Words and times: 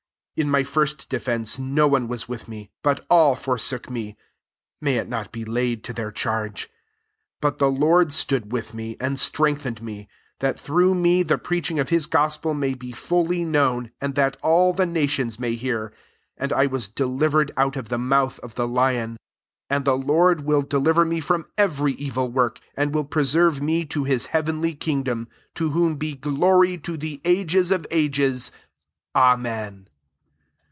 16 0.37 0.47
In 0.47 0.49
my 0.51 0.63
first 0.63 1.07
defence 1.09 1.59
no 1.59 1.87
one 1.87 2.07
was 2.07 2.27
with 2.27 2.47
me, 2.47 2.71
but 2.81 3.05
all 3.11 3.35
forsook 3.35 3.91
me: 3.91 4.17
may 4.79 4.95
it 4.95 5.07
not 5.07 5.31
be 5.31 5.45
laid 5.45 5.83
to 5.83 5.93
their 5.93 6.09
charge. 6.11 6.61
17 6.61 6.75
But 7.41 7.59
the 7.59 7.69
Lord 7.69 8.11
stood 8.11 8.51
with 8.51 8.73
me, 8.73 8.97
and 8.99 9.19
strengthened 9.19 9.83
me: 9.83 10.07
that 10.39 10.57
through 10.57 10.95
me 10.95 11.21
the 11.21 11.37
preach 11.37 11.69
ing 11.69 11.77
of 11.79 11.93
Ais 11.93 12.07
gospel 12.07 12.55
may 12.55 12.73
be 12.73 12.91
fully 12.91 13.43
known, 13.43 13.91
and 13.99 14.15
that 14.15 14.35
all 14.41 14.73
the 14.73 14.85
nations 14.87 15.37
may 15.37 15.53
hear: 15.53 15.93
and 16.37 16.51
I 16.53 16.65
was 16.65 16.87
delivered 16.87 17.51
out 17.55 17.75
of 17.75 17.89
the 17.89 17.99
mouth 17.99 18.39
of 18.39 18.55
the 18.55 18.67
lion. 18.67 19.17
18 19.69 19.75
[And] 19.75 19.85
the 19.85 19.97
Lord 19.97 20.41
will 20.45 20.63
deliver 20.63 21.05
me 21.05 21.19
from 21.19 21.45
every 21.57 21.93
evil 21.95 22.31
work, 22.31 22.59
and 22.75 22.95
will 22.95 23.05
preserve 23.05 23.61
me 23.61 23.85
to 23.85 24.05
his 24.05 24.27
heavenly 24.27 24.73
kingdom: 24.73 25.27
to 25.55 25.69
whom 25.71 25.97
be 25.97 26.15
glory 26.15 26.77
to 26.79 26.97
the 26.97 27.21
ages 27.25 27.69
of 27.69 27.85
ages. 27.91 28.49
Amen. 29.13 29.87